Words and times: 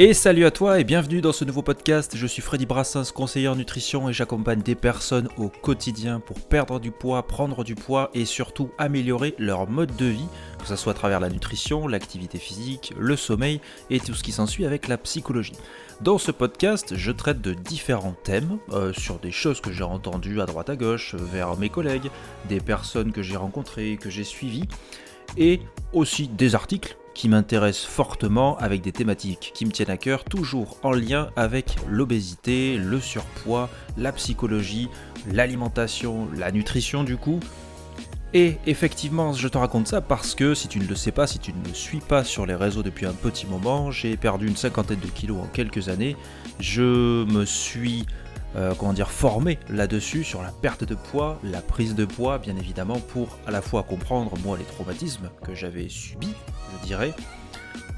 Et 0.00 0.14
salut 0.14 0.44
à 0.44 0.52
toi 0.52 0.78
et 0.78 0.84
bienvenue 0.84 1.20
dans 1.20 1.32
ce 1.32 1.44
nouveau 1.44 1.62
podcast. 1.62 2.16
Je 2.16 2.26
suis 2.28 2.40
Freddy 2.40 2.66
Brassens, 2.66 3.10
conseiller 3.12 3.48
en 3.48 3.56
nutrition 3.56 4.08
et 4.08 4.12
j'accompagne 4.12 4.62
des 4.62 4.76
personnes 4.76 5.28
au 5.36 5.48
quotidien 5.48 6.20
pour 6.20 6.38
perdre 6.38 6.78
du 6.78 6.92
poids, 6.92 7.26
prendre 7.26 7.64
du 7.64 7.74
poids 7.74 8.08
et 8.14 8.24
surtout 8.24 8.70
améliorer 8.78 9.34
leur 9.38 9.68
mode 9.68 9.96
de 9.96 10.04
vie, 10.04 10.28
que 10.60 10.68
ce 10.68 10.76
soit 10.76 10.92
à 10.92 10.94
travers 10.94 11.18
la 11.18 11.30
nutrition, 11.30 11.88
l'activité 11.88 12.38
physique, 12.38 12.94
le 12.96 13.16
sommeil 13.16 13.60
et 13.90 13.98
tout 13.98 14.14
ce 14.14 14.22
qui 14.22 14.30
s'ensuit 14.30 14.64
avec 14.64 14.86
la 14.86 14.98
psychologie. 14.98 15.56
Dans 16.00 16.18
ce 16.18 16.30
podcast, 16.30 16.94
je 16.94 17.10
traite 17.10 17.40
de 17.40 17.52
différents 17.52 18.14
thèmes 18.22 18.58
euh, 18.70 18.92
sur 18.92 19.18
des 19.18 19.32
choses 19.32 19.60
que 19.60 19.72
j'ai 19.72 19.82
entendues 19.82 20.40
à 20.40 20.46
droite 20.46 20.70
à 20.70 20.76
gauche, 20.76 21.16
vers 21.16 21.56
mes 21.56 21.70
collègues, 21.70 22.08
des 22.48 22.60
personnes 22.60 23.10
que 23.10 23.22
j'ai 23.22 23.36
rencontrées, 23.36 23.98
que 24.00 24.10
j'ai 24.10 24.22
suivies, 24.22 24.68
et 25.36 25.60
aussi 25.92 26.28
des 26.28 26.54
articles 26.54 26.96
qui 27.18 27.28
m'intéressent 27.28 27.84
fortement 27.84 28.56
avec 28.58 28.80
des 28.80 28.92
thématiques 28.92 29.50
qui 29.52 29.66
me 29.66 29.72
tiennent 29.72 29.90
à 29.90 29.96
cœur, 29.96 30.22
toujours 30.22 30.76
en 30.84 30.92
lien 30.92 31.30
avec 31.34 31.74
l'obésité, 31.88 32.76
le 32.78 33.00
surpoids, 33.00 33.68
la 33.96 34.12
psychologie, 34.12 34.88
l'alimentation, 35.32 36.28
la 36.36 36.52
nutrition 36.52 37.02
du 37.02 37.16
coup. 37.16 37.40
Et 38.34 38.58
effectivement, 38.66 39.32
je 39.32 39.48
te 39.48 39.58
raconte 39.58 39.88
ça 39.88 40.00
parce 40.00 40.36
que 40.36 40.54
si 40.54 40.68
tu 40.68 40.78
ne 40.78 40.86
le 40.86 40.94
sais 40.94 41.10
pas, 41.10 41.26
si 41.26 41.40
tu 41.40 41.52
ne 41.52 41.68
me 41.68 41.74
suis 41.74 41.98
pas 41.98 42.22
sur 42.22 42.46
les 42.46 42.54
réseaux 42.54 42.84
depuis 42.84 43.04
un 43.04 43.12
petit 43.12 43.46
moment, 43.46 43.90
j'ai 43.90 44.16
perdu 44.16 44.46
une 44.46 44.56
cinquantaine 44.56 45.00
de 45.00 45.08
kilos 45.08 45.38
en 45.42 45.48
quelques 45.48 45.88
années. 45.88 46.14
Je 46.60 47.24
me 47.24 47.44
suis 47.44 48.06
euh, 48.56 48.74
comment 48.78 48.92
dire, 48.92 49.10
formé 49.10 49.58
là-dessus, 49.68 50.24
sur 50.24 50.42
la 50.42 50.50
perte 50.50 50.84
de 50.84 50.94
poids, 50.94 51.38
la 51.42 51.60
prise 51.60 51.94
de 51.94 52.04
poids, 52.04 52.38
bien 52.38 52.56
évidemment, 52.56 52.98
pour 52.98 53.38
à 53.46 53.50
la 53.50 53.62
fois 53.62 53.82
comprendre, 53.82 54.32
moi, 54.44 54.56
les 54.56 54.64
traumatismes 54.64 55.30
que 55.44 55.54
j'avais 55.54 55.88
subis, 55.88 56.34
je 56.80 56.86
dirais, 56.86 57.12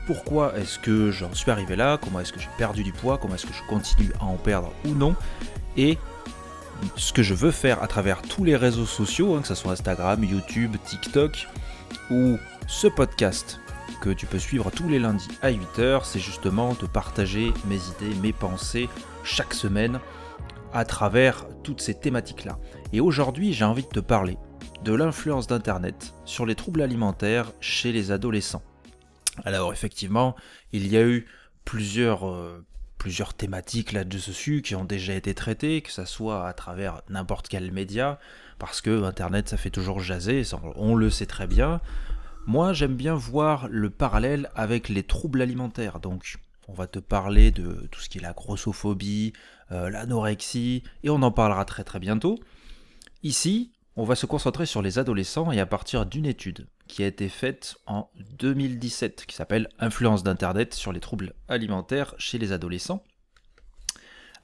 pourquoi 0.06 0.56
est-ce 0.58 0.78
que 0.78 1.10
j'en 1.10 1.32
suis 1.34 1.50
arrivé 1.50 1.76
là, 1.76 1.98
comment 2.02 2.20
est-ce 2.20 2.32
que 2.32 2.40
j'ai 2.40 2.48
perdu 2.58 2.82
du 2.82 2.92
poids, 2.92 3.16
comment 3.16 3.34
est-ce 3.34 3.46
que 3.46 3.54
je 3.54 3.62
continue 3.68 4.12
à 4.20 4.24
en 4.24 4.36
perdre 4.36 4.72
ou 4.84 4.90
non, 4.90 5.14
et 5.76 5.98
ce 6.96 7.12
que 7.12 7.22
je 7.22 7.34
veux 7.34 7.50
faire 7.50 7.82
à 7.82 7.86
travers 7.86 8.22
tous 8.22 8.44
les 8.44 8.56
réseaux 8.56 8.86
sociaux, 8.86 9.34
hein, 9.34 9.42
que 9.42 9.48
ce 9.48 9.54
soit 9.54 9.72
Instagram, 9.72 10.24
YouTube, 10.24 10.76
TikTok, 10.84 11.46
ou 12.10 12.38
ce 12.66 12.86
podcast 12.86 13.60
que 14.00 14.10
tu 14.10 14.26
peux 14.26 14.38
suivre 14.38 14.70
tous 14.70 14.88
les 14.88 14.98
lundis 14.98 15.28
à 15.42 15.50
8h, 15.50 16.02
c'est 16.04 16.20
justement 16.20 16.74
de 16.80 16.86
partager 16.86 17.52
mes 17.66 17.76
idées, 17.76 18.14
mes 18.22 18.32
pensées 18.32 18.88
chaque 19.24 19.54
semaine 19.54 20.00
à 20.72 20.84
travers 20.84 21.46
toutes 21.62 21.80
ces 21.80 21.94
thématiques-là. 21.94 22.58
Et 22.92 23.00
aujourd'hui, 23.00 23.52
j'ai 23.52 23.64
envie 23.64 23.82
de 23.82 23.88
te 23.88 24.00
parler 24.00 24.36
de 24.84 24.94
l'influence 24.94 25.46
d'Internet 25.46 26.14
sur 26.24 26.46
les 26.46 26.54
troubles 26.54 26.82
alimentaires 26.82 27.52
chez 27.60 27.92
les 27.92 28.10
adolescents. 28.12 28.62
Alors 29.44 29.72
effectivement, 29.72 30.36
il 30.72 30.86
y 30.86 30.96
a 30.96 31.02
eu 31.02 31.26
plusieurs, 31.64 32.28
euh, 32.28 32.64
plusieurs 32.98 33.34
thématiques 33.34 33.92
là-dessus 33.92 34.62
qui 34.62 34.74
ont 34.74 34.84
déjà 34.84 35.14
été 35.14 35.34
traitées, 35.34 35.82
que 35.82 35.92
ce 35.92 36.04
soit 36.04 36.46
à 36.46 36.52
travers 36.52 37.02
n'importe 37.08 37.48
quel 37.48 37.72
média, 37.72 38.18
parce 38.58 38.80
que 38.80 39.04
Internet 39.04 39.48
ça 39.48 39.56
fait 39.56 39.70
toujours 39.70 40.00
jaser, 40.00 40.42
on 40.76 40.94
le 40.94 41.10
sait 41.10 41.26
très 41.26 41.46
bien. 41.46 41.80
Moi 42.46 42.72
j'aime 42.72 42.96
bien 42.96 43.14
voir 43.14 43.68
le 43.68 43.90
parallèle 43.90 44.50
avec 44.54 44.88
les 44.88 45.02
troubles 45.02 45.42
alimentaires, 45.42 46.00
donc 46.00 46.38
on 46.70 46.74
va 46.74 46.86
te 46.86 47.00
parler 47.00 47.50
de 47.50 47.88
tout 47.90 48.00
ce 48.00 48.08
qui 48.08 48.18
est 48.18 48.22
la 48.22 48.32
grossophobie, 48.32 49.32
euh, 49.72 49.90
l'anorexie, 49.90 50.84
et 51.02 51.10
on 51.10 51.22
en 51.22 51.32
parlera 51.32 51.64
très 51.64 51.84
très 51.84 51.98
bientôt. 51.98 52.38
Ici, 53.22 53.72
on 53.96 54.04
va 54.04 54.14
se 54.14 54.26
concentrer 54.26 54.66
sur 54.66 54.80
les 54.80 54.98
adolescents 54.98 55.50
et 55.50 55.58
à 55.58 55.66
partir 55.66 56.06
d'une 56.06 56.26
étude 56.26 56.68
qui 56.86 57.02
a 57.02 57.06
été 57.06 57.28
faite 57.28 57.76
en 57.86 58.08
2017, 58.38 59.26
qui 59.26 59.34
s'appelle 59.34 59.68
Influence 59.78 60.22
d'Internet 60.22 60.74
sur 60.74 60.92
les 60.92 61.00
troubles 61.00 61.34
alimentaires 61.48 62.14
chez 62.18 62.38
les 62.38 62.52
adolescents. 62.52 63.02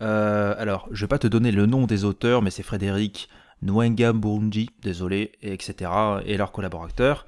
Euh, 0.02 0.54
alors, 0.58 0.88
je 0.90 1.02
ne 1.02 1.06
vais 1.06 1.08
pas 1.08 1.18
te 1.18 1.26
donner 1.28 1.52
le 1.52 1.66
nom 1.66 1.86
des 1.86 2.04
auteurs, 2.04 2.42
mais 2.42 2.50
c'est 2.50 2.62
Frédéric 2.62 3.28
Nwengambunji, 3.62 4.70
désolé, 4.82 5.32
etc., 5.42 5.90
et 6.24 6.36
leurs 6.36 6.52
collaborateurs. 6.52 7.24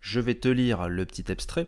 Je 0.00 0.20
vais 0.20 0.34
te 0.34 0.48
lire 0.48 0.88
le 0.88 1.04
petit 1.06 1.24
extrait. 1.32 1.66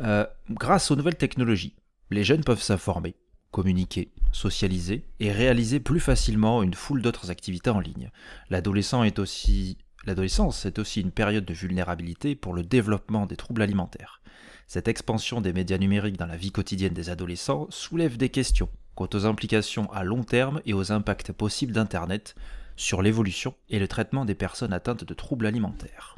Euh, 0.00 0.26
grâce 0.50 0.90
aux 0.90 0.96
nouvelles 0.96 1.16
technologies, 1.16 1.74
les 2.10 2.24
jeunes 2.24 2.44
peuvent 2.44 2.62
s'informer, 2.62 3.16
communiquer, 3.50 4.12
socialiser 4.32 5.04
et 5.20 5.32
réaliser 5.32 5.80
plus 5.80 6.00
facilement 6.00 6.62
une 6.62 6.74
foule 6.74 7.02
d'autres 7.02 7.30
activités 7.30 7.70
en 7.70 7.80
ligne. 7.80 8.10
L'adolescence 8.50 9.06
est 9.06 9.18
aussi 9.18 11.00
une 11.00 11.10
période 11.10 11.44
de 11.44 11.54
vulnérabilité 11.54 12.34
pour 12.34 12.54
le 12.54 12.62
développement 12.62 13.26
des 13.26 13.36
troubles 13.36 13.62
alimentaires. 13.62 14.20
Cette 14.68 14.88
expansion 14.88 15.40
des 15.40 15.52
médias 15.52 15.78
numériques 15.78 16.18
dans 16.18 16.26
la 16.26 16.36
vie 16.36 16.52
quotidienne 16.52 16.92
des 16.92 17.10
adolescents 17.10 17.66
soulève 17.70 18.16
des 18.16 18.28
questions 18.28 18.68
quant 18.96 19.08
aux 19.12 19.26
implications 19.26 19.92
à 19.92 20.02
long 20.02 20.24
terme 20.24 20.60
et 20.64 20.72
aux 20.72 20.90
impacts 20.90 21.30
possibles 21.30 21.72
d'Internet 21.72 22.34
sur 22.76 23.02
l'évolution 23.02 23.54
et 23.68 23.78
le 23.78 23.88
traitement 23.88 24.24
des 24.24 24.34
personnes 24.34 24.72
atteintes 24.72 25.04
de 25.04 25.14
troubles 25.14 25.46
alimentaires. 25.46 26.16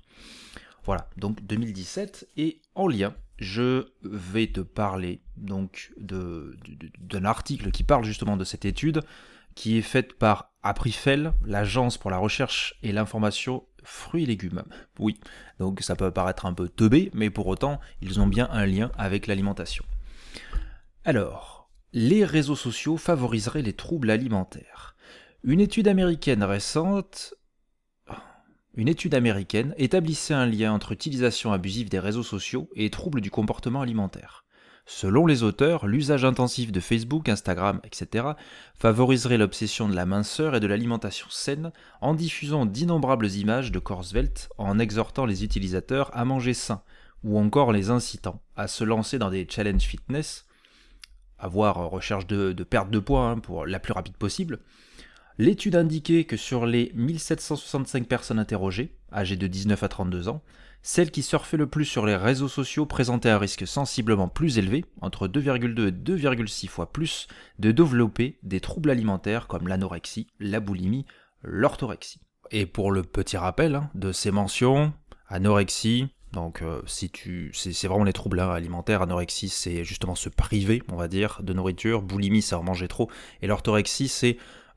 Voilà, 0.89 1.07
donc 1.19 1.45
2017 1.45 2.29
et 2.39 2.63
en 2.75 2.89
lien 2.89 3.15
je 3.37 3.89
vais 4.03 4.47
te 4.47 4.61
parler 4.61 5.21
donc 5.37 5.93
d'un 5.99 7.27
article 7.27 7.73
qui 7.73 7.85
parle 7.85 8.05
justement 8.05 8.39
de 8.39 8.45
cette 8.45 8.65
étude 8.65 9.03
qui 9.55 9.77
est 9.77 9.83
faite 9.83 10.15
par 10.15 10.55
Aprifel, 10.63 11.35
l'agence 11.45 11.99
pour 11.99 12.11
la 12.11 12.17
recherche 12.17 12.79
et 12.83 12.93
l'information 12.93 13.67
fruits 13.83 14.23
et 14.23 14.27
légumes. 14.27 14.63
Oui, 14.99 15.21
donc 15.59 15.83
ça 15.83 15.95
peut 15.95 16.11
paraître 16.11 16.47
un 16.47 16.55
peu 16.55 16.71
teubé, 16.71 17.11
mais 17.13 17.29
pour 17.29 17.49
autant, 17.49 17.81
ils 18.01 18.19
ont 18.19 18.27
bien 18.27 18.49
un 18.51 18.65
lien 18.65 18.91
avec 18.97 19.27
l'alimentation. 19.27 19.85
Alors, 21.05 21.69
les 21.93 22.25
réseaux 22.25 22.57
sociaux 22.57 22.97
favoriseraient 22.97 23.61
les 23.61 23.75
troubles 23.75 24.09
alimentaires. 24.09 24.97
Une 25.45 25.61
étude 25.61 25.87
américaine 25.87 26.43
récente 26.43 27.35
une 28.79 28.87
étude 28.87 29.17
américaine 29.17 29.75
établissait 29.77 30.35
un 30.35 30.47
lien 30.47 30.73
entre 30.73 30.93
utilisation 30.93 31.53
abusive 31.53 31.89
des 31.89 31.99
réseaux 31.99 32.23
sociaux 32.23 32.71
et 32.77 32.91
troubles 32.91 33.21
du 33.21 33.29
comportement 33.29 33.81
alimentaire. 33.81 34.45
Selon 34.87 35.27
les 35.27 35.43
auteurs, 35.43 35.89
l'usage 35.89 36.25
intensif 36.25 36.71
de 36.71 36.79
Facebook, 36.79 37.29
Instagram, 37.29 37.81
etc. 37.83 38.29
favoriserait 38.77 39.37
l'obsession 39.37 39.89
de 39.89 39.97
la 39.97 40.07
minceur 40.07 40.55
et 40.55 40.61
de 40.61 40.67
l'alimentation 40.69 41.27
saine 41.29 41.73
en 42.01 42.15
diffusant 42.15 42.67
d'innombrables 42.67 43.29
images 43.33 43.73
de 43.73 43.81
corps 43.81 44.05
sveltes, 44.05 44.49
en 44.59 44.79
exhortant 44.79 45.27
les 45.27 45.43
utilisateurs 45.43 46.17
à 46.17 46.25
manger 46.25 46.55
sain, 46.55 46.83
ou 47.25 47.37
encore 47.37 47.73
les 47.73 47.91
incitant 47.91 48.41
à 48.55 48.69
se 48.69 48.85
lancer 48.85 49.19
dans 49.19 49.31
des 49.31 49.45
challenges 49.51 49.83
fitness, 49.83 50.47
avoir 51.37 51.91
recherche 51.91 52.29
de, 52.29 52.53
perte 52.63 52.91
de 52.91 53.01
poids 53.01 53.27
hein, 53.27 53.39
pour 53.41 53.67
la 53.67 53.81
plus 53.81 53.93
rapide 53.93 54.17
possible, 54.17 54.61
L'étude 55.39 55.77
indiquait 55.77 56.25
que 56.25 56.37
sur 56.37 56.67
les 56.67 56.91
1765 56.97 58.09
personnes 58.09 58.41
interrogées, 58.41 58.97
âgées 59.13 59.37
de 59.37 59.47
19 59.47 59.81
à 59.85 59.89
32 59.89 60.29
ans, 60.29 60.43
celles 60.83 61.13
qui 61.13 61.23
surfaient 61.23 61.57
le 61.57 61.69
plus 61.69 61.85
sur 61.85 62.07
les 62.07 62.17
réseaux 62.17 62.49
sociaux 62.49 62.87
présentaient 62.87 63.31
un 63.31 63.39
risque 63.39 63.67
sensiblement 63.67 64.29
plus 64.29 64.59
élevé, 64.59 64.85
entre 65.01 65.29
2,2 65.29 65.89
et 65.89 65.93
2,6 65.93 66.67
fois 66.67 66.93
plus, 66.93 67.29
de 67.61 67.71
développer 67.71 68.39
des 68.43 68.61
troubles 68.61 68.91
alimentaires 68.91 69.47
comme 69.47 69.69
l'anorexie, 69.69 70.27
la 70.41 70.59
boulimie, 70.59 71.07
l'orthorexie. 71.43 72.21
Et 72.51 72.67
pour 72.67 72.91
le 72.91 73.03
petit 73.03 73.37
rappel 73.37 73.77
hein, 73.77 73.91
de 73.95 74.11
ces 74.11 74.33
mentions, 74.33 74.93
anorexie, 75.29 76.09
donc 76.33 76.63
euh, 76.63 76.83
si 76.87 77.11
tu, 77.11 77.53
c'est, 77.55 77.87
vraiment 77.87 78.05
les 78.05 78.13
troubles 78.13 78.41
hein, 78.41 78.51
alimentaires, 78.51 79.03
anorexie 79.03 79.49
c'est 79.49 79.85
justement 79.85 80.15
se 80.15 80.29
priver, 80.29 80.83
on 80.91 80.97
va 80.97 81.07
dire, 81.07 81.41
de 81.43 81.53
nourriture, 81.53 82.03
boulimie 82.03 82.43
c'est 82.43 82.55
en 82.55 82.63
manger 82.63 82.89
trop, 82.89 83.09
et 83.41 83.47
l'orthorexie 83.47 84.09
c'est 84.09 84.37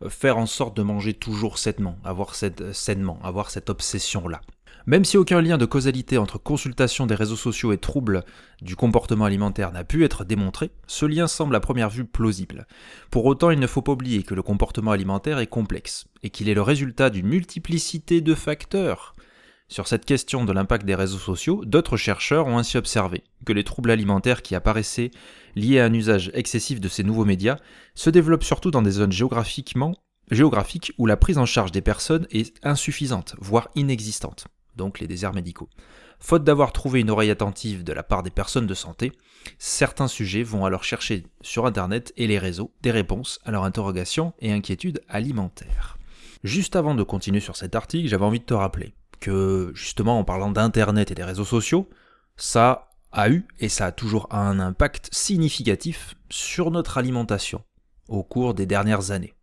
faire 0.10 0.38
en 0.38 0.46
sorte 0.46 0.76
de 0.76 0.82
manger 0.82 1.14
toujours 1.14 1.58
sainement, 1.58 1.98
avoir 2.04 2.36
cette, 2.36 2.74
sainement, 2.74 3.20
avoir 3.24 3.50
cette 3.50 3.70
obsession-là. 3.70 4.42
Même 4.88 5.06
si 5.06 5.18
aucun 5.18 5.42
lien 5.42 5.58
de 5.58 5.66
causalité 5.66 6.18
entre 6.18 6.40
consultation 6.40 7.06
des 7.06 7.16
réseaux 7.16 7.36
sociaux 7.36 7.72
et 7.72 7.78
troubles 7.78 8.24
du 8.62 8.76
comportement 8.76 9.26
alimentaire 9.26 9.72
n'a 9.72 9.84
pu 9.84 10.04
être 10.04 10.24
démontré, 10.24 10.72
ce 10.88 11.06
lien 11.06 11.28
semble 11.28 11.56
à 11.56 11.60
première 11.60 11.90
vue 11.90 12.06
plausible. 12.06 12.66
Pour 13.12 13.26
autant, 13.26 13.52
il 13.52 13.60
ne 13.60 13.68
faut 13.68 13.84
pas 13.84 13.92
oublier 13.92 14.24
que 14.24 14.34
le 14.34 14.42
comportement 14.42 14.92
alimentaire 14.92 15.40
est 15.40 15.48
complexe, 15.48 16.06
et 16.24 16.32
qu'il 16.32 16.50
est 16.50 16.56
le 16.56 16.62
résultat 16.64 17.10
d'une 17.12 17.28
multiplicité 17.28 18.22
de 18.22 18.34
facteurs. 18.34 19.14
Sur 19.72 19.88
cette 19.88 20.04
question 20.04 20.44
de 20.44 20.52
l'impact 20.52 20.86
des 20.86 20.96
réseaux 20.96 21.18
sociaux, 21.18 21.64
d'autres 21.64 21.96
chercheurs 21.96 22.46
ont 22.48 22.58
ainsi 22.58 22.76
observé 22.76 23.24
que 23.46 23.54
les 23.54 23.64
troubles 23.64 23.92
alimentaires 23.92 24.42
qui 24.42 24.54
apparaissaient 24.54 25.12
liés 25.56 25.80
à 25.80 25.86
un 25.86 25.94
usage 25.94 26.30
excessif 26.34 26.82
de 26.82 26.90
ces 26.90 27.06
nouveaux 27.06 27.24
médias 27.24 27.56
se 27.96 28.10
développent 28.10 28.44
surtout 28.44 28.70
dans 28.70 28.82
des 28.82 28.92
zones 28.92 29.14
géographiques 29.14 29.74
où 30.98 31.06
la 31.06 31.16
prise 31.16 31.38
en 31.38 31.46
charge 31.46 31.72
des 31.72 31.80
personnes 31.80 32.28
est 32.32 32.54
insuffisante, 32.64 33.38
voire 33.40 33.70
inexistante, 33.76 34.46
donc 34.76 35.00
les 35.00 35.08
déserts 35.08 35.34
médicaux. 35.34 35.70
Faute 36.20 36.44
d'avoir 36.44 36.74
trouvé 36.74 37.00
une 37.00 37.10
oreille 37.10 37.32
attentive 37.32 37.86
de 37.86 37.94
la 37.94 38.04
part 38.04 38.24
des 38.24 38.30
personnes 38.30 38.68
de 38.68 38.74
santé, 38.74 39.14
certains 39.58 40.10
sujets 40.10 40.44
vont 40.44 40.66
alors 40.66 40.84
chercher 40.84 41.24
sur 41.40 41.66
Internet 41.66 42.12
et 42.18 42.28
les 42.28 42.40
réseaux 42.40 42.74
des 42.82 42.92
réponses 42.92 43.40
à 43.46 43.52
leurs 43.52 43.64
interrogations 43.64 44.34
et 44.40 44.52
inquiétudes 44.52 45.02
alimentaires. 45.08 45.98
Juste 46.44 46.76
avant 46.76 46.94
de 46.94 47.04
continuer 47.04 47.40
sur 47.40 47.56
cet 47.56 47.74
article, 47.74 48.10
j'avais 48.10 48.26
envie 48.26 48.40
de 48.40 48.46
te 48.46 48.54
rappeler 48.54 48.94
que 49.22 49.72
justement 49.74 50.20
en 50.20 50.26
parlant 50.26 50.52
d'Internet 50.52 51.12
et 51.12 51.16
des 51.16 51.24
réseaux 51.24 51.46
sociaux, 51.46 51.90
ça 52.36 52.90
a 53.14 53.30
eu, 53.30 53.48
et 53.60 53.70
ça 53.70 53.86
a 53.86 53.92
toujours 53.92 54.28
un 54.32 54.60
impact 54.60 55.10
significatif 55.14 56.16
sur 56.30 56.72
notre 56.72 56.98
alimentation 56.98 57.64
au 58.10 58.24
cours 58.24 58.54
des 58.54 58.66
dernières 58.66 59.12
années. 59.12 59.34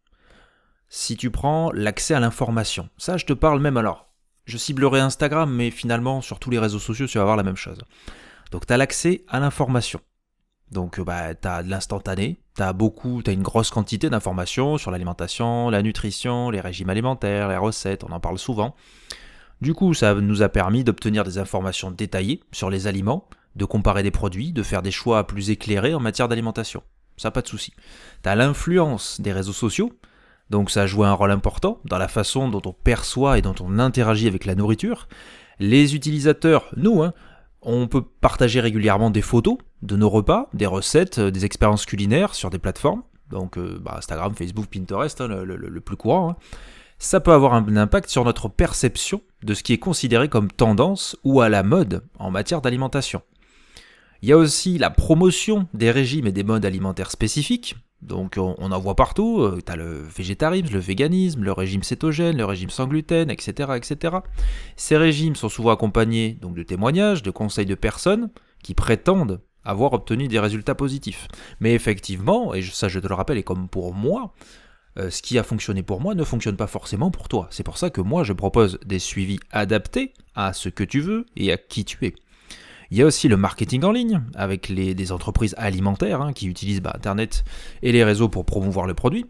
Si 0.90 1.16
tu 1.16 1.30
prends 1.30 1.70
l'accès 1.72 2.14
à 2.14 2.20
l'information, 2.20 2.88
ça 2.98 3.16
je 3.16 3.24
te 3.24 3.32
parle 3.32 3.60
même 3.60 3.76
alors, 3.76 4.10
je 4.44 4.58
ciblerai 4.58 5.00
Instagram, 5.00 5.50
mais 5.50 5.70
finalement 5.70 6.20
sur 6.20 6.38
tous 6.38 6.50
les 6.50 6.58
réseaux 6.58 6.78
sociaux 6.78 7.06
tu 7.06 7.18
vas 7.18 7.22
avoir 7.22 7.36
la 7.36 7.42
même 7.42 7.56
chose. 7.56 7.78
Donc 8.50 8.66
tu 8.66 8.72
as 8.72 8.76
l'accès 8.76 9.24
à 9.28 9.40
l'information. 9.40 10.00
Donc 10.70 11.00
bah, 11.00 11.34
tu 11.34 11.48
as 11.48 11.62
de 11.62 11.70
l'instantané, 11.70 12.40
tu 12.56 12.62
beaucoup, 12.74 13.22
tu 13.22 13.30
as 13.30 13.34
une 13.34 13.42
grosse 13.42 13.70
quantité 13.70 14.10
d'informations 14.10 14.76
sur 14.76 14.90
l'alimentation, 14.90 15.70
la 15.70 15.82
nutrition, 15.82 16.50
les 16.50 16.60
régimes 16.60 16.90
alimentaires, 16.90 17.48
les 17.48 17.56
recettes, 17.56 18.04
on 18.04 18.12
en 18.12 18.20
parle 18.20 18.38
souvent. 18.38 18.74
Du 19.60 19.74
coup, 19.74 19.94
ça 19.94 20.14
nous 20.14 20.42
a 20.42 20.48
permis 20.48 20.84
d'obtenir 20.84 21.24
des 21.24 21.38
informations 21.38 21.90
détaillées 21.90 22.40
sur 22.52 22.70
les 22.70 22.86
aliments, 22.86 23.28
de 23.56 23.64
comparer 23.64 24.02
des 24.02 24.10
produits, 24.10 24.52
de 24.52 24.62
faire 24.62 24.82
des 24.82 24.90
choix 24.90 25.26
plus 25.26 25.50
éclairés 25.50 25.94
en 25.94 26.00
matière 26.00 26.28
d'alimentation. 26.28 26.82
Ça, 27.16 27.30
pas 27.30 27.42
de 27.42 27.48
souci. 27.48 27.72
Tu 28.22 28.28
as 28.28 28.36
l'influence 28.36 29.20
des 29.20 29.32
réseaux 29.32 29.52
sociaux, 29.52 29.92
donc 30.50 30.70
ça 30.70 30.82
a 30.82 30.86
joué 30.86 31.06
un 31.06 31.12
rôle 31.12 31.32
important 31.32 31.80
dans 31.84 31.98
la 31.98 32.08
façon 32.08 32.48
dont 32.48 32.62
on 32.64 32.72
perçoit 32.72 33.38
et 33.38 33.42
dont 33.42 33.56
on 33.60 33.78
interagit 33.78 34.28
avec 34.28 34.44
la 34.44 34.54
nourriture. 34.54 35.08
Les 35.58 35.96
utilisateurs, 35.96 36.70
nous, 36.76 37.02
hein, 37.02 37.12
on 37.62 37.88
peut 37.88 38.02
partager 38.02 38.60
régulièrement 38.60 39.10
des 39.10 39.22
photos 39.22 39.58
de 39.82 39.96
nos 39.96 40.08
repas, 40.08 40.48
des 40.54 40.66
recettes, 40.66 41.18
euh, 41.18 41.30
des 41.30 41.44
expériences 41.44 41.86
culinaires 41.86 42.34
sur 42.34 42.50
des 42.50 42.58
plateformes. 42.58 43.02
Donc 43.30 43.58
euh, 43.58 43.78
bah, 43.80 43.96
Instagram, 43.98 44.34
Facebook, 44.34 44.66
Pinterest, 44.66 45.20
hein, 45.20 45.28
le, 45.28 45.80
plus 45.80 45.96
courant. 45.96 46.30
Hein. 46.30 46.36
Ça 47.00 47.20
peut 47.20 47.32
avoir 47.32 47.54
un 47.54 47.76
impact 47.76 48.10
sur 48.10 48.24
notre 48.24 48.48
perception 48.48 49.20
de 49.44 49.54
ce 49.54 49.62
qui 49.62 49.72
est 49.72 49.78
considéré 49.78 50.28
comme 50.28 50.50
tendance 50.50 51.16
ou 51.22 51.40
à 51.40 51.48
la 51.48 51.62
mode 51.62 52.02
en 52.18 52.32
matière 52.32 52.60
d'alimentation. 52.60 53.22
Il 54.20 54.28
y 54.28 54.32
a 54.32 54.36
aussi 54.36 54.78
la 54.78 54.90
promotion 54.90 55.68
des 55.74 55.92
régimes 55.92 56.26
et 56.26 56.32
des 56.32 56.42
modes 56.42 56.64
alimentaires 56.64 57.12
spécifiques. 57.12 57.76
Donc 58.02 58.34
on, 58.36 58.72
en 58.72 58.78
voit 58.80 58.96
partout, 58.96 59.40
euh, 59.40 59.60
tu 59.64 59.70
as 59.70 59.76
le 59.76 60.02
végétarisme, 60.02 60.72
le 60.72 60.80
véganisme, 60.80 61.44
le 61.44 61.52
régime 61.52 61.84
cétogène, 61.84 62.36
le 62.36 62.44
régime 62.44 62.70
sans 62.70 62.88
gluten, 62.88 63.30
etc., 63.30 63.72
etc. 63.76 64.16
Ces 64.76 64.96
régimes 64.96 65.36
sont 65.36 65.48
souvent 65.48 65.70
accompagnés 65.70 66.36
donc, 66.40 66.56
de 66.56 66.64
témoignages, 66.64 67.22
de 67.22 67.30
conseils 67.30 67.66
de 67.66 67.76
personnes 67.76 68.30
qui 68.64 68.74
prétendent 68.74 69.40
avoir 69.64 69.92
obtenu 69.92 70.26
des 70.26 70.38
résultats 70.40 70.74
positifs. 70.74 71.28
Mais 71.60 71.74
effectivement, 71.74 72.54
et 72.54 72.62
ça 72.62 72.88
je 72.88 72.98
te 72.98 73.06
le 73.06 73.14
rappelle, 73.14 73.38
et 73.38 73.44
comme 73.44 73.68
pour 73.68 73.94
moi, 73.94 74.32
euh, 74.98 75.10
ce 75.10 75.22
qui 75.22 75.38
a 75.38 75.42
fonctionné 75.42 75.82
pour 75.82 76.00
moi 76.00 76.14
ne 76.14 76.24
fonctionne 76.24 76.56
pas 76.56 76.66
forcément 76.66 77.10
pour 77.10 77.28
toi. 77.28 77.46
C'est 77.50 77.62
pour 77.62 77.78
ça 77.78 77.90
que 77.90 78.00
moi 78.00 78.24
je 78.24 78.32
propose 78.32 78.78
des 78.84 78.98
suivis 78.98 79.38
adaptés 79.52 80.12
à 80.34 80.52
ce 80.52 80.68
que 80.68 80.84
tu 80.84 81.00
veux 81.00 81.26
et 81.36 81.52
à 81.52 81.56
qui 81.56 81.84
tu 81.84 82.04
es. 82.06 82.14
Il 82.90 82.96
y 82.96 83.02
a 83.02 83.06
aussi 83.06 83.28
le 83.28 83.36
marketing 83.36 83.84
en 83.84 83.92
ligne, 83.92 84.22
avec 84.34 84.68
les, 84.68 84.94
des 84.94 85.12
entreprises 85.12 85.54
alimentaires 85.58 86.22
hein, 86.22 86.32
qui 86.32 86.48
utilisent 86.48 86.80
bah, 86.80 86.92
Internet 86.94 87.44
et 87.82 87.92
les 87.92 88.02
réseaux 88.02 88.28
pour 88.28 88.46
promouvoir 88.46 88.86
le 88.86 88.94
produit. 88.94 89.26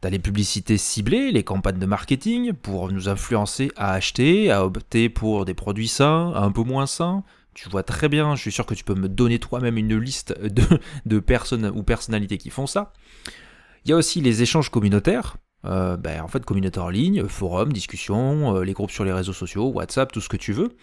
Tu 0.00 0.06
as 0.06 0.10
les 0.10 0.18
publicités 0.18 0.78
ciblées, 0.78 1.30
les 1.30 1.44
campagnes 1.44 1.78
de 1.78 1.86
marketing 1.86 2.54
pour 2.54 2.90
nous 2.90 3.08
influencer 3.08 3.70
à 3.76 3.92
acheter, 3.92 4.50
à 4.50 4.64
opter 4.64 5.10
pour 5.10 5.44
des 5.44 5.52
produits 5.52 5.88
sains, 5.88 6.32
un 6.34 6.50
peu 6.50 6.62
moins 6.62 6.86
sains. 6.86 7.22
Tu 7.52 7.68
vois 7.68 7.82
très 7.82 8.08
bien, 8.08 8.34
je 8.34 8.40
suis 8.40 8.52
sûr 8.52 8.64
que 8.64 8.74
tu 8.74 8.84
peux 8.84 8.94
me 8.94 9.08
donner 9.08 9.38
toi-même 9.38 9.76
une 9.76 9.98
liste 9.98 10.34
de 11.04 11.18
personnes 11.18 11.70
ou 11.74 11.82
personnalités 11.82 12.38
qui 12.38 12.48
font 12.48 12.66
ça. 12.66 12.92
Il 13.84 13.90
y 13.90 13.92
a 13.92 13.96
aussi 13.96 14.20
les 14.20 14.42
échanges 14.42 14.70
communautaires, 14.70 15.36
euh, 15.64 15.96
ben, 15.96 16.22
en 16.22 16.28
fait, 16.28 16.44
communautaires 16.44 16.84
en 16.84 16.90
ligne, 16.90 17.26
forums, 17.26 17.72
discussions, 17.72 18.56
euh, 18.56 18.64
les 18.64 18.72
groupes 18.72 18.90
sur 18.90 19.04
les 19.04 19.12
réseaux 19.12 19.32
sociaux, 19.32 19.68
WhatsApp, 19.68 20.12
tout 20.12 20.20
ce 20.20 20.28
que 20.28 20.36
tu 20.36 20.52
veux, 20.52 20.76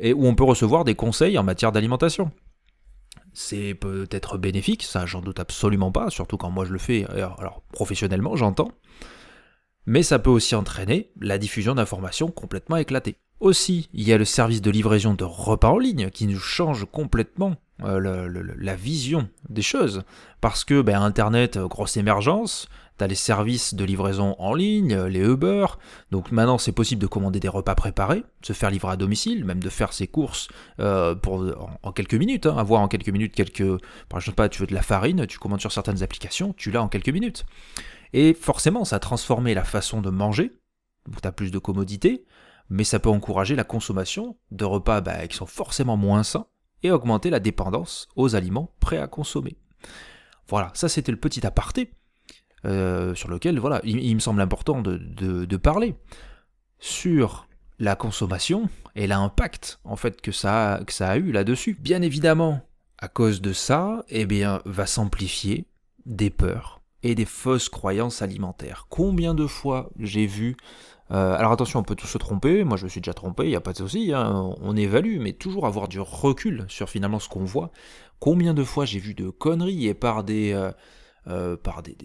et 0.00 0.12
où 0.12 0.26
on 0.26 0.34
peut 0.34 0.44
recevoir 0.44 0.84
des 0.84 0.94
conseils 0.94 1.38
en 1.38 1.44
matière 1.44 1.72
d'alimentation. 1.72 2.30
C'est 3.32 3.74
peut-être 3.74 4.38
bénéfique, 4.38 4.84
ça 4.84 5.06
j'en 5.06 5.20
doute 5.20 5.40
absolument 5.40 5.90
pas, 5.90 6.10
surtout 6.10 6.36
quand 6.36 6.50
moi 6.50 6.64
je 6.64 6.72
le 6.72 6.78
fais, 6.78 7.04
alors 7.04 7.62
professionnellement 7.72 8.36
j'entends, 8.36 8.70
mais 9.86 10.04
ça 10.04 10.20
peut 10.20 10.30
aussi 10.30 10.54
entraîner 10.54 11.10
la 11.20 11.38
diffusion 11.38 11.74
d'informations 11.74 12.30
complètement 12.30 12.76
éclatées. 12.76 13.16
Aussi, 13.40 13.88
il 13.92 14.08
y 14.08 14.12
a 14.12 14.18
le 14.18 14.24
service 14.24 14.62
de 14.62 14.70
livraison 14.70 15.14
de 15.14 15.24
repas 15.24 15.70
en 15.70 15.78
ligne 15.78 16.10
qui 16.10 16.26
nous 16.26 16.38
change 16.38 16.86
complètement 16.90 17.56
euh, 17.82 18.54
la 18.56 18.76
vision 18.76 19.28
des 19.48 19.62
choses. 19.62 20.04
Parce 20.40 20.64
que 20.64 20.80
ben, 20.80 21.02
Internet, 21.02 21.56
euh, 21.56 21.66
grosse 21.66 21.96
émergence, 21.96 22.68
tu 22.98 23.04
as 23.04 23.08
les 23.08 23.16
services 23.16 23.74
de 23.74 23.84
livraison 23.84 24.36
en 24.38 24.54
ligne, 24.54 24.96
les 24.96 25.20
Uber, 25.20 25.66
donc 26.12 26.30
maintenant 26.30 26.56
c'est 26.56 26.70
possible 26.70 27.02
de 27.02 27.08
commander 27.08 27.40
des 27.40 27.48
repas 27.48 27.74
préparés, 27.74 28.24
se 28.42 28.52
faire 28.52 28.70
livrer 28.70 28.92
à 28.92 28.96
domicile, 28.96 29.44
même 29.44 29.58
de 29.58 29.68
faire 29.68 29.92
ses 29.92 30.06
courses 30.06 30.46
euh, 30.78 31.16
pour, 31.16 31.44
en, 31.82 31.90
quelques 31.90 32.14
minutes, 32.14 32.46
hein, 32.46 32.56
avoir 32.56 32.80
en 32.80 32.86
quelques 32.86 33.08
minutes 33.08 33.34
quelques... 33.34 33.80
Par 34.08 34.20
exemple, 34.20 34.36
pas, 34.36 34.48
tu 34.48 34.60
veux 34.60 34.68
de 34.68 34.74
la 34.74 34.82
farine, 34.82 35.26
tu 35.26 35.40
commandes 35.40 35.60
sur 35.60 35.72
certaines 35.72 36.04
applications, 36.04 36.52
tu 36.52 36.70
l'as 36.70 36.82
en 36.82 36.88
quelques 36.88 37.08
minutes. 37.08 37.44
Et 38.12 38.34
forcément, 38.34 38.84
ça 38.84 38.96
a 38.96 39.00
transformé 39.00 39.54
la 39.54 39.64
façon 39.64 40.00
de 40.00 40.10
manger, 40.10 40.52
donc 41.08 41.20
tu 41.20 41.26
as 41.26 41.32
plus 41.32 41.50
de 41.50 41.58
commodité, 41.58 42.24
mais 42.70 42.84
ça 42.84 43.00
peut 43.00 43.10
encourager 43.10 43.56
la 43.56 43.64
consommation 43.64 44.36
de 44.52 44.64
repas 44.64 45.00
bah, 45.00 45.26
qui 45.26 45.36
sont 45.36 45.46
forcément 45.46 45.96
moins 45.96 46.22
sains, 46.22 46.46
et 46.84 46.92
augmenter 46.92 47.30
la 47.30 47.40
dépendance 47.40 48.08
aux 48.14 48.36
aliments 48.36 48.70
prêts 48.78 48.98
à 48.98 49.08
consommer. 49.08 49.56
Voilà, 50.48 50.70
ça 50.74 50.88
c'était 50.88 51.10
le 51.10 51.18
petit 51.18 51.44
aparté 51.44 51.90
euh, 52.66 53.14
sur 53.14 53.28
lequel 53.28 53.58
voilà, 53.58 53.80
il, 53.84 54.14
me 54.14 54.20
semble 54.20 54.40
important 54.40 54.80
de, 54.80 55.56
parler 55.56 55.96
sur 56.78 57.48
la 57.78 57.96
consommation 57.96 58.68
et 58.94 59.06
l'impact 59.06 59.80
en 59.84 59.96
fait 59.96 60.20
que 60.20 60.32
ça 60.32 60.80
que 60.86 60.92
ça 60.92 61.10
a 61.10 61.16
eu 61.16 61.32
là-dessus. 61.32 61.76
Bien 61.80 62.02
évidemment, 62.02 62.60
à 62.98 63.08
cause 63.08 63.40
de 63.42 63.52
ça, 63.52 64.04
eh 64.08 64.26
bien, 64.26 64.62
va 64.64 64.86
s'amplifier 64.86 65.66
des 66.06 66.30
peurs 66.30 66.80
et 67.02 67.14
des 67.14 67.26
fausses 67.26 67.68
croyances 67.68 68.22
alimentaires. 68.22 68.86
Combien 68.88 69.34
de 69.34 69.46
fois 69.46 69.90
j'ai 69.98 70.26
vu 70.26 70.56
euh, 71.10 71.36
alors 71.36 71.52
attention, 71.52 71.80
on 71.80 71.82
peut 71.82 71.94
tous 71.94 72.06
se 72.06 72.18
tromper, 72.18 72.64
moi 72.64 72.76
je 72.76 72.84
me 72.84 72.88
suis 72.88 73.00
déjà 73.00 73.14
trompé, 73.14 73.44
il 73.44 73.50
n'y 73.50 73.56
a 73.56 73.60
pas 73.60 73.72
de 73.72 73.78
souci, 73.78 74.12
hein, 74.14 74.54
on 74.60 74.76
évalue, 74.76 75.18
mais 75.20 75.32
toujours 75.32 75.66
avoir 75.66 75.88
du 75.88 76.00
recul 76.00 76.64
sur 76.68 76.88
finalement 76.88 77.18
ce 77.18 77.28
qu'on 77.28 77.44
voit. 77.44 77.70
Combien 78.20 78.54
de 78.54 78.64
fois 78.64 78.84
j'ai 78.84 78.98
vu 78.98 79.14
de 79.14 79.30
conneries 79.30 79.86
et 79.86 79.94
par 79.94 80.24
des... 80.24 80.52
Euh, 80.52 80.72
euh, 81.26 81.56
par 81.56 81.82
des, 81.82 81.96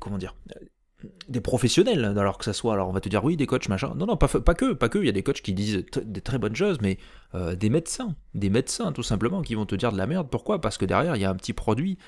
comment 0.00 0.18
dire 0.18 0.34
des 1.28 1.40
professionnels, 1.40 2.04
alors 2.04 2.36
que 2.36 2.44
ça 2.44 2.52
soit, 2.52 2.72
alors 2.72 2.88
on 2.88 2.92
va 2.92 3.00
te 3.00 3.08
dire 3.08 3.22
oui, 3.22 3.36
des 3.36 3.46
coachs, 3.46 3.68
machin. 3.68 3.92
Non, 3.96 4.06
non, 4.06 4.16
pas, 4.16 4.26
pas 4.26 4.54
que, 4.54 4.72
pas 4.72 4.88
que, 4.88 4.98
il 4.98 5.06
y 5.06 5.08
a 5.08 5.12
des 5.12 5.22
coachs 5.22 5.42
qui 5.42 5.52
disent 5.52 5.84
des 6.02 6.20
très 6.20 6.38
bonnes 6.38 6.56
choses, 6.56 6.78
mais 6.80 6.98
des 7.34 7.68
médecins, 7.68 8.16
des 8.34 8.48
médecins 8.48 8.90
tout 8.92 9.02
simplement, 9.04 9.42
qui 9.42 9.54
vont 9.54 9.66
te 9.66 9.74
dire 9.76 9.92
de 9.92 9.98
la 9.98 10.06
merde. 10.06 10.28
Pourquoi? 10.30 10.60
Parce 10.60 10.78
que 10.78 10.86
derrière, 10.86 11.14
il 11.14 11.22
y 11.22 11.24
a 11.26 11.30
un 11.30 11.36
petit 11.36 11.52
produit 11.52 11.98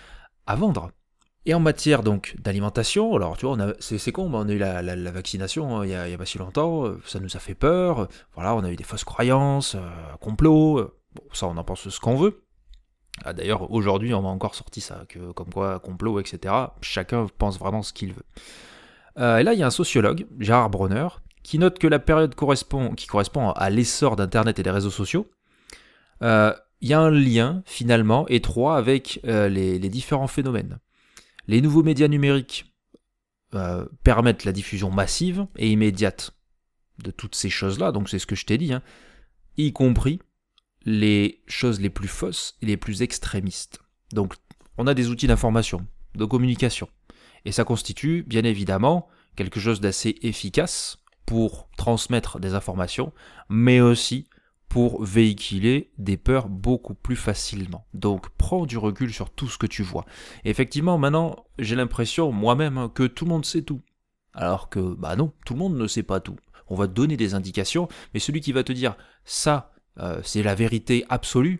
à 0.46 0.56
vendre. 0.56 0.90
Et 1.48 1.54
en 1.54 1.60
matière 1.60 2.02
donc 2.02 2.36
d'alimentation, 2.38 3.16
alors 3.16 3.38
tu 3.38 3.46
vois, 3.46 3.56
c'est 3.80 4.12
con, 4.12 4.30
on 4.34 4.46
a 4.46 4.52
eu 4.52 4.58
la, 4.58 5.10
vaccination 5.10 5.78
hein, 5.78 5.86
il, 5.86 5.92
y 5.92 5.94
a, 5.94 6.18
pas 6.18 6.26
si 6.26 6.36
longtemps, 6.36 6.84
euh, 6.84 7.00
ça 7.06 7.20
nous 7.20 7.38
a 7.38 7.38
fait 7.38 7.54
peur, 7.54 8.06
voilà, 8.34 8.54
on 8.54 8.62
a 8.64 8.70
eu 8.70 8.76
des 8.76 8.84
fausses 8.84 9.04
croyances, 9.04 9.74
euh, 9.74 9.80
complot, 10.20 10.78
euh, 10.78 10.94
bon, 11.14 11.22
ça 11.32 11.46
on 11.46 11.56
en 11.56 11.64
pense 11.64 11.88
ce 11.88 12.00
qu'on 12.00 12.16
veut. 12.16 12.42
Ah, 13.24 13.32
D'ailleurs, 13.32 13.70
aujourd'hui, 13.70 14.12
on 14.12 14.26
a 14.26 14.28
encore 14.28 14.54
sorti 14.54 14.82
ça, 14.82 15.06
que, 15.08 15.32
comme 15.32 15.50
quoi 15.50 15.78
complot, 15.78 16.20
etc. 16.20 16.54
Chacun 16.82 17.26
pense 17.38 17.58
vraiment 17.58 17.80
ce 17.80 17.94
qu'il 17.94 18.12
veut. 18.12 18.26
et 19.16 19.42
là, 19.42 19.54
il 19.54 19.58
y 19.58 19.62
a 19.62 19.66
un 19.66 19.70
sociologue, 19.70 20.26
Gérard 20.38 20.68
Bronner, 20.68 21.08
qui 21.42 21.58
note 21.58 21.78
que 21.78 21.86
la 21.86 21.98
période 21.98 22.34
qui 22.94 23.06
correspond 23.06 23.52
à 23.52 23.70
l'essor 23.70 24.16
d'Internet 24.16 24.58
et 24.58 24.62
des 24.62 24.70
réseaux 24.70 24.90
sociaux, 24.90 25.30
il 26.20 26.54
y 26.82 26.92
a 26.92 27.00
un 27.00 27.10
lien 27.10 27.62
finalement 27.64 28.28
étroit 28.28 28.76
avec 28.76 29.20
les 29.24 29.88
différents 29.88 30.28
phénomènes. 30.28 30.78
Les 31.48 31.62
nouveaux 31.62 31.82
médias 31.82 32.08
numériques 32.08 32.72
euh, 33.54 33.86
permettent 34.04 34.44
la 34.44 34.52
diffusion 34.52 34.90
massive 34.90 35.46
et 35.56 35.70
immédiate 35.70 36.32
de 37.02 37.10
toutes 37.10 37.34
ces 37.34 37.48
choses-là, 37.48 37.90
donc 37.90 38.10
c'est 38.10 38.18
ce 38.18 38.26
que 38.26 38.36
je 38.36 38.44
t'ai 38.44 38.58
dit, 38.58 38.72
hein, 38.72 38.82
y 39.56 39.72
compris 39.72 40.20
les 40.84 41.42
choses 41.46 41.80
les 41.80 41.90
plus 41.90 42.08
fausses 42.08 42.56
et 42.60 42.66
les 42.66 42.76
plus 42.76 43.00
extrémistes. 43.00 43.80
Donc 44.12 44.34
on 44.76 44.86
a 44.86 44.92
des 44.92 45.08
outils 45.08 45.26
d'information, 45.26 45.86
de 46.14 46.24
communication, 46.26 46.88
et 47.46 47.52
ça 47.52 47.64
constitue 47.64 48.24
bien 48.24 48.44
évidemment 48.44 49.08
quelque 49.34 49.60
chose 49.60 49.80
d'assez 49.80 50.16
efficace 50.20 50.98
pour 51.24 51.70
transmettre 51.78 52.40
des 52.40 52.52
informations, 52.52 53.12
mais 53.48 53.80
aussi 53.80 54.28
pour 54.68 55.02
véhiculer 55.02 55.90
des 55.98 56.16
peurs 56.16 56.48
beaucoup 56.48 56.94
plus 56.94 57.16
facilement. 57.16 57.86
Donc 57.94 58.28
prends 58.36 58.66
du 58.66 58.76
recul 58.76 59.12
sur 59.12 59.30
tout 59.30 59.48
ce 59.48 59.58
que 59.58 59.66
tu 59.66 59.82
vois. 59.82 60.04
effectivement, 60.44 60.98
maintenant, 60.98 61.36
j'ai 61.58 61.76
l'impression 61.76 62.32
moi-même 62.32 62.88
que 62.94 63.04
tout 63.04 63.24
le 63.24 63.30
monde 63.30 63.46
sait 63.46 63.62
tout. 63.62 63.80
Alors 64.34 64.68
que, 64.68 64.94
bah 64.94 65.16
non, 65.16 65.32
tout 65.44 65.54
le 65.54 65.58
monde 65.58 65.76
ne 65.76 65.86
sait 65.86 66.02
pas 66.02 66.20
tout. 66.20 66.36
On 66.68 66.74
va 66.74 66.86
te 66.86 66.92
donner 66.92 67.16
des 67.16 67.34
indications, 67.34 67.88
mais 68.12 68.20
celui 68.20 68.40
qui 68.40 68.52
va 68.52 68.62
te 68.62 68.72
dire 68.72 68.96
ça, 69.24 69.72
euh, 69.98 70.20
c'est 70.22 70.42
la 70.42 70.54
vérité 70.54 71.04
absolue, 71.08 71.58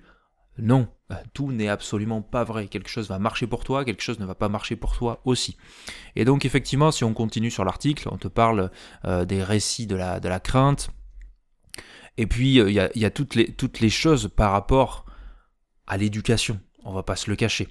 non, 0.59 0.88
euh, 1.11 1.15
tout 1.33 1.50
n'est 1.50 1.69
absolument 1.69 2.21
pas 2.21 2.45
vrai. 2.45 2.69
Quelque 2.69 2.91
chose 2.91 3.09
va 3.09 3.19
marcher 3.19 3.47
pour 3.47 3.65
toi, 3.65 3.85
quelque 3.85 4.03
chose 4.03 4.19
ne 4.19 4.27
va 4.27 4.35
pas 4.35 4.49
marcher 4.49 4.77
pour 4.77 4.97
toi 4.97 5.23
aussi. 5.25 5.57
Et 6.15 6.25
donc 6.25 6.45
effectivement, 6.45 6.91
si 6.91 7.05
on 7.05 7.15
continue 7.15 7.50
sur 7.50 7.65
l'article, 7.65 8.09
on 8.12 8.19
te 8.19 8.29
parle 8.29 8.71
euh, 9.07 9.25
des 9.25 9.43
récits 9.43 9.87
de 9.87 9.97
la 9.97 10.41
crainte, 10.41 10.91
et 12.18 12.26
puis, 12.26 12.60
euh, 12.60 12.68
il 12.68 13.00
y, 13.00 13.04
a, 13.04 13.10
toutes, 13.10 13.37
les, 13.37 13.90
choses 13.90 14.28
par 14.34 14.50
rapport 14.50 15.06
à 15.87 15.96
l'éducation, 15.96 16.60
on 16.84 16.92
va 16.92 17.04
pas 17.04 17.14
se 17.14 17.30
le 17.30 17.37
cacher. 17.37 17.68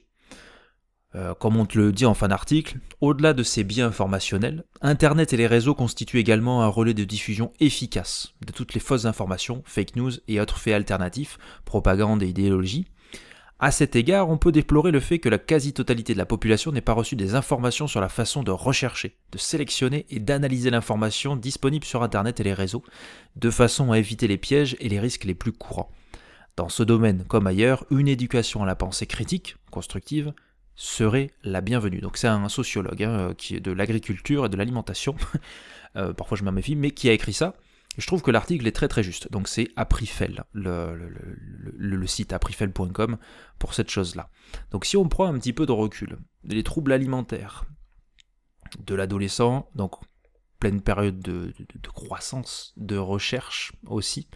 Euh, 1.16 1.34
comme 1.34 1.58
on 1.58 1.66
te 1.66 1.78
le 1.78 1.92
dit 1.92 2.06
en 2.06 2.14
fin 2.14 2.30
d'article, 2.30 2.78
au-delà 3.02 3.34
de 3.34 3.44
ces 3.44 3.66
biens 3.66 3.88
informationnels, 3.88 4.64
Internet 4.82 5.34
et 5.34 5.38
les 5.38 5.48
réseaux 5.48 5.76
constituent 5.76 6.20
également 6.20 6.64
un 6.64 6.68
relais 6.68 6.94
de 6.94 7.04
diffusion 7.04 7.52
efficace 7.60 8.34
de 8.46 8.54
toutes 8.54 8.74
les 8.74 8.80
fausses 8.80 9.06
informations, 9.06 9.64
fake 9.66 9.98
news 9.98 10.12
et 10.30 10.40
autres 10.40 10.60
faits 10.60 10.76
alternatifs, 10.76 11.38
propagande 11.66 12.24
et 12.24 12.28
idéologie. 12.28 12.88
À 13.60 13.72
cet 13.72 13.96
égard, 13.96 14.30
on 14.30 14.38
peut 14.38 14.52
déplorer 14.52 14.92
le 14.92 15.00
fait 15.00 15.18
que 15.18 15.30
la 15.30 15.40
quasi-totalité 15.40 16.14
de 16.14 16.20
la 16.20 16.28
population 16.28 16.72
n'ait 16.72 16.80
pas 16.80 16.94
reçu 16.94 17.16
des 17.16 17.34
informations 17.34 17.88
sur 17.88 18.00
la 18.00 18.10
façon 18.10 18.44
de 18.44 18.52
rechercher, 18.52 19.16
de 19.32 19.40
sélectionner 19.40 20.06
et 20.12 20.20
d'analyser 20.20 20.70
l'information 20.70 21.36
disponible 21.36 21.84
sur 21.84 22.04
Internet 22.04 22.40
et 22.40 22.44
les 22.44 22.54
réseaux, 22.54 22.84
de 23.36 23.50
façon 23.50 23.92
à 23.92 23.98
éviter 23.98 24.28
les 24.28 24.38
pièges 24.38 24.78
et 24.80 24.90
les 24.90 25.00
risques 25.00 25.24
les 25.24 25.34
plus 25.34 25.54
courants. 25.54 25.90
Dans 26.56 26.70
ce 26.70 26.84
domaine 26.84 27.24
comme 27.28 27.48
ailleurs, 27.48 27.84
une 27.90 28.08
éducation 28.08 28.62
à 28.62 28.68
la 28.68 28.76
pensée 28.76 29.08
critique, 29.08 29.58
constructive, 29.72 30.34
serait 30.76 31.32
la 31.44 31.62
bienvenue. 31.62 32.00
Donc 32.00 32.18
c'est 32.18 32.28
un 32.28 32.50
sociologue 32.50 33.02
hein, 33.02 33.34
qui 33.36 33.56
est 33.56 33.60
de 33.60 33.72
l'agriculture 33.72 34.46
et 34.46 34.50
de 34.50 34.58
l'alimentation, 34.58 35.16
euh, 35.96 36.14
parfois 36.14 36.38
je 36.38 36.44
m'en 36.44 36.52
méfie, 36.52 36.76
mais 36.76 36.92
qui 36.92 37.10
a 37.10 37.14
écrit 37.14 37.34
ça. 37.34 37.56
Je 37.98 38.06
trouve 38.06 38.22
que 38.22 38.32
l'article 38.32 38.68
est 38.68 38.72
très 38.72 38.88
très 38.88 39.04
juste. 39.04 39.32
Donc 39.32 39.48
c'est 39.48 39.70
Aprifel, 39.76 40.44
le, 40.54 42.06
site 42.06 42.32
aprifel.com 42.32 43.18
pour 43.60 43.74
cette 43.74 43.90
chose-là. 43.90 44.30
Donc 44.72 44.86
si 44.86 44.98
on 44.98 45.10
prend 45.10 45.26
un 45.26 45.38
petit 45.38 45.54
peu 45.54 45.66
de 45.66 45.72
recul, 45.72 46.20
les 46.44 46.64
troubles 46.64 46.92
alimentaires 46.92 47.66
de 48.80 48.96
l'adolescent, 48.96 49.70
donc 49.76 49.96
pleine 50.60 50.82
période 50.82 51.20
de, 51.20 51.54
croissance, 51.94 52.74
de 52.78 52.98
recherche 52.98 53.74
aussi. 53.86 54.28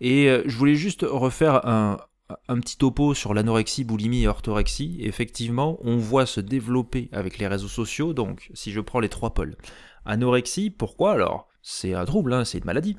Et 0.00 0.28
euh, 0.28 0.42
je 0.46 0.56
voulais 0.56 0.74
juste 0.74 1.04
refaire 1.08 1.66
un 1.66 2.60
petit 2.60 2.76
topo 2.76 3.14
sur 3.14 3.34
l'anorexie, 3.34 3.84
boulimie 3.84 4.24
et 4.24 4.28
orthorexie. 4.28 4.98
Effectivement, 5.00 5.78
on 5.82 5.96
voit 5.96 6.26
se 6.26 6.40
développer 6.40 7.08
avec 7.12 7.38
les 7.38 7.46
réseaux 7.46 7.68
sociaux. 7.68 8.14
Donc, 8.14 8.50
si 8.54 8.72
je 8.72 8.80
prends 8.80 9.00
les 9.00 9.08
trois 9.08 9.32
pôles. 9.32 9.56
Anorexie, 10.04 10.70
pourquoi? 10.70 11.12
Alors 11.12 11.48
C'est 11.68 11.94
un 11.94 12.04
trouble, 12.04 12.32
hein, 12.32 12.44
c'est 12.44 12.58
une 12.58 12.64
maladie. 12.64 12.96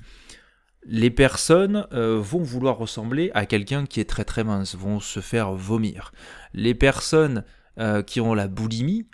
Les 0.83 1.09
personnes 1.09 1.88
euh, 1.93 2.19
vont 2.19 2.43
vouloir 2.43 2.77
ressembler 2.77 3.31
à 3.33 3.45
quelqu'un 3.45 3.86
qui 3.86 4.01
est 4.01 4.09
très 4.09 4.25
très 4.25 4.43
mince, 4.43 4.75
vont 4.75 5.00
se 5.00 5.21
faire 5.21 5.53
vomir. 5.53 6.12
Les 6.53 6.75
personnes 6.75 7.45
euh, 7.79 8.01
qui 8.01 8.19
ont 8.19 8.33
la 8.33 8.50
boulimie, 8.50 9.07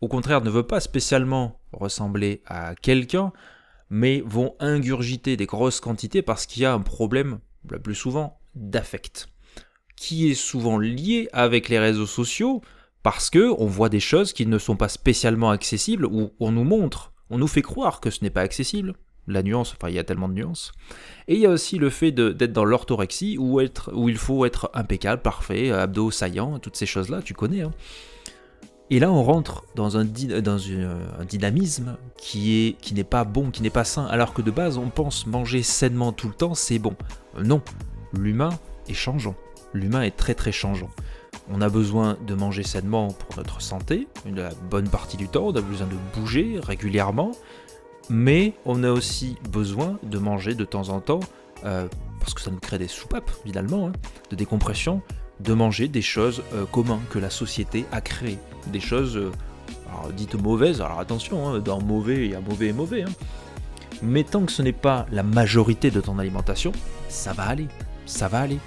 au 0.00 0.08
contraire, 0.08 0.40
ne 0.40 0.50
veulent 0.50 0.66
pas 0.66 0.80
spécialement 0.80 1.60
ressembler 1.70 2.42
à 2.44 2.74
quelqu'un, 2.74 3.32
mais 3.88 4.20
vont 4.26 4.56
ingurgiter 4.58 5.36
des 5.36 5.46
grosses 5.46 5.78
quantités 5.78 6.22
parce 6.22 6.44
qu'il 6.44 6.62
y 6.62 6.66
a 6.66 6.72
un 6.72 6.80
problème, 6.80 7.38
le 7.70 7.78
plus 7.78 7.94
souvent, 7.94 8.40
d'affect 8.56 9.28
qui 9.94 10.28
est 10.28 10.34
souvent 10.34 10.76
lié 10.76 11.28
avec 11.32 11.68
les 11.68 11.78
réseaux 11.78 12.06
sociaux 12.06 12.62
parce 13.04 13.30
que 13.30 13.54
on 13.58 13.66
voit 13.66 13.90
des 13.90 14.00
choses 14.00 14.32
qui 14.32 14.44
ne 14.44 14.58
sont 14.58 14.76
pas 14.76 14.88
spécialement 14.88 15.50
accessibles 15.50 16.04
ou 16.04 16.32
on 16.40 16.50
nous 16.50 16.64
montre, 16.64 17.12
on 17.30 17.38
nous 17.38 17.46
fait 17.46 17.62
croire 17.62 18.00
que 18.00 18.10
ce 18.10 18.22
n'est 18.22 18.30
pas 18.30 18.42
accessible. 18.42 18.94
La 19.26 19.42
nuance, 19.42 19.74
enfin 19.76 19.90
il 19.90 19.94
y 19.94 19.98
a 19.98 20.04
tellement 20.04 20.28
de 20.28 20.34
nuances. 20.34 20.72
Et 21.26 21.34
il 21.34 21.40
y 21.40 21.46
a 21.46 21.50
aussi 21.50 21.76
le 21.76 21.90
fait 21.90 22.12
d'être 22.12 22.52
dans 22.52 22.64
l'orthorexie 22.64 23.36
où, 23.38 23.60
être, 23.60 23.90
où 23.94 24.08
il 24.08 24.16
faut 24.16 24.46
être 24.46 24.70
impeccable, 24.72 25.20
parfait, 25.20 25.70
abdos 25.70 26.10
saillants, 26.10 26.58
toutes 26.58 26.76
ces 26.76 26.86
choses-là, 26.86 27.20
tu 27.20 27.34
connais. 27.34 27.60
Hein. 27.60 27.72
Et 28.88 29.00
là, 29.00 29.12
on 29.12 29.22
rentre 29.22 29.64
dans 29.74 29.98
un, 29.98 30.06
dynamisme 31.26 31.98
qui 32.16 32.76
qui 32.80 32.94
n'est 32.94 33.04
pas 33.04 33.24
bon, 33.24 33.50
qui 33.50 33.62
n'est 33.62 33.68
pas 33.68 33.84
sain, 33.84 34.06
alors 34.06 34.32
que 34.32 34.40
de 34.40 34.50
base, 34.50 34.78
on 34.78 34.88
pense 34.88 35.26
manger 35.26 35.62
sainement 35.62 36.12
tout 36.12 36.28
le 36.28 36.34
temps, 36.34 36.54
c'est 36.54 36.78
bon. 36.78 36.96
Non, 37.38 37.60
l'humain 38.14 38.58
est 38.88 38.94
changeant 38.94 39.36
l'humain 39.72 40.02
est 40.02 40.16
très 40.16 40.34
très 40.34 40.52
changeant. 40.52 40.90
On 41.50 41.60
a 41.60 41.68
besoin 41.68 42.16
de 42.26 42.34
manger 42.34 42.62
sainement 42.62 43.08
pour 43.08 43.36
notre 43.36 43.62
santé, 43.62 44.06
une 44.26 44.48
bonne 44.70 44.88
partie 44.88 45.16
du 45.16 45.28
temps, 45.28 45.46
on 45.46 45.56
a 45.56 45.60
besoin 45.60 45.86
de 45.86 45.96
bouger 46.18 46.60
régulièrement, 46.62 47.32
mais 48.10 48.54
on 48.66 48.84
a 48.84 48.90
aussi 48.90 49.36
besoin 49.50 49.98
de 50.02 50.18
manger 50.18 50.54
de 50.54 50.64
temps 50.64 50.90
en 50.90 51.00
temps, 51.00 51.20
euh, 51.64 51.88
parce 52.20 52.34
que 52.34 52.40
ça 52.40 52.50
nous 52.50 52.58
crée 52.58 52.78
des 52.78 52.88
soupapes 52.88 53.30
finalement, 53.44 53.88
hein, 53.88 53.92
de 54.30 54.36
décompression, 54.36 55.00
de 55.40 55.54
manger 55.54 55.88
des 55.88 56.02
choses 56.02 56.42
euh, 56.52 56.66
communes 56.66 57.00
que 57.10 57.18
la 57.18 57.30
société 57.30 57.86
a 57.92 58.00
créées, 58.00 58.38
des 58.66 58.80
choses 58.80 59.16
euh, 59.16 59.30
dites 60.14 60.34
mauvaises, 60.34 60.82
alors 60.82 61.00
attention, 61.00 61.48
hein, 61.48 61.58
dans 61.60 61.80
mauvais 61.80 62.26
il 62.26 62.30
y 62.32 62.34
a 62.34 62.40
mauvais 62.40 62.68
et 62.68 62.72
mauvais, 62.72 63.02
hein. 63.04 63.12
mais 64.02 64.24
tant 64.24 64.44
que 64.44 64.52
ce 64.52 64.60
n'est 64.60 64.72
pas 64.72 65.06
la 65.10 65.22
majorité 65.22 65.90
de 65.90 66.00
ton 66.02 66.18
alimentation, 66.18 66.72
ça 67.08 67.32
va 67.32 67.44
aller, 67.44 67.68
ça 68.04 68.28
va 68.28 68.40
aller 68.40 68.58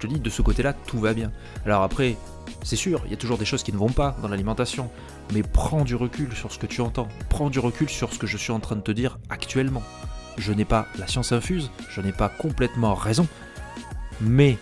te 0.00 0.06
dis, 0.06 0.20
de 0.20 0.30
ce 0.30 0.42
côté-là, 0.42 0.72
tout 0.72 0.98
va 0.98 1.14
bien. 1.14 1.30
Alors 1.64 1.82
après, 1.82 2.16
c'est 2.62 2.76
sûr, 2.76 3.02
il 3.04 3.10
y 3.10 3.14
a 3.14 3.16
toujours 3.16 3.38
des 3.38 3.44
choses 3.44 3.62
qui 3.62 3.72
ne 3.72 3.78
vont 3.78 3.90
pas 3.90 4.16
dans 4.22 4.28
l'alimentation, 4.28 4.90
mais 5.32 5.42
prends 5.42 5.84
du 5.84 5.94
recul 5.94 6.32
sur 6.34 6.52
ce 6.52 6.58
que 6.58 6.66
tu 6.66 6.80
entends, 6.80 7.08
prends 7.28 7.50
du 7.50 7.58
recul 7.58 7.88
sur 7.88 8.12
ce 8.12 8.18
que 8.18 8.26
je 8.26 8.36
suis 8.36 8.52
en 8.52 8.60
train 8.60 8.76
de 8.76 8.80
te 8.80 8.92
dire 8.92 9.18
actuellement. 9.28 9.82
Je 10.38 10.52
n'ai 10.52 10.64
pas 10.64 10.86
la 10.98 11.06
science 11.06 11.32
infuse, 11.32 11.70
je 11.90 12.00
n'ai 12.00 12.12
pas 12.12 12.28
complètement 12.28 12.94
raison, 12.94 13.26
mais 14.20 14.58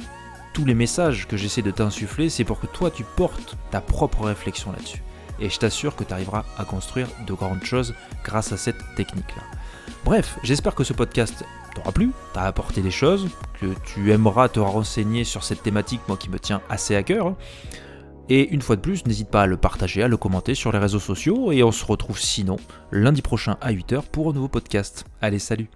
tous 0.53 0.65
les 0.65 0.75
messages 0.75 1.29
que 1.29 1.37
j'essaie 1.37 1.63
de 1.63 1.71
t'insuffler, 1.71 2.31
c'est 2.31 2.45
pour 2.45 2.61
que 2.61 2.67
toi 2.67 2.91
tu 2.91 3.05
portes 3.05 3.57
ta 3.71 3.81
propre 3.81 4.25
réflexion 4.25 4.73
là-dessus. 4.73 5.03
Et 5.41 5.51
je 5.51 5.59
t'assure 5.59 5.95
que 5.95 6.05
tu 6.05 6.13
arriveras 6.13 6.45
à 6.57 6.65
construire 6.65 7.09
de 7.27 7.33
grandes 7.33 7.63
choses 7.63 7.95
grâce 8.25 8.53
à 8.53 8.57
cette 8.57 8.83
technique-là. 8.97 9.58
Bref, 10.05 10.39
j'espère 10.43 10.75
que 10.75 10.85
ce 10.85 10.93
podcast 10.93 11.45
t'aura 11.75 11.93
plu, 11.93 12.11
t'a 12.33 12.43
apporté 12.43 12.81
des 12.81 12.91
choses, 12.91 13.29
que 13.61 13.67
tu 13.85 14.13
aimeras 14.13 14.49
te 14.49 14.61
renseigner 14.61 15.25
sur 15.25 15.45
cette 15.45 15.63
thématique, 15.63 16.01
moi 16.09 16.17
qui 16.17 16.31
me 16.31 16.39
tient 16.39 16.63
assez 16.69 16.97
à 16.97 17.03
cœur. 17.03 17.35
Et 18.29 18.49
une 18.49 18.63
fois 18.63 18.77
de 18.77 18.81
plus, 18.81 19.07
n'hésite 19.07 19.31
pas 19.31 19.43
à 19.43 19.47
le 19.47 19.57
partager, 19.57 20.03
à 20.03 20.09
le 20.09 20.17
commenter 20.17 20.55
sur 20.55 20.73
les 20.73 20.79
réseaux 20.79 20.99
sociaux, 20.99 21.53
et 21.53 21.63
on 21.63 21.73
se 21.73 21.85
retrouve 21.85 22.19
sinon 22.19 22.57
lundi 22.93 23.23
prochain 23.23 23.57
à 23.61 23.73
8h 23.73 24.03
pour 24.13 24.31
un 24.31 24.33
nouveau 24.33 24.49
podcast. 24.49 25.05
Allez, 25.21 25.39
salut 25.39 25.69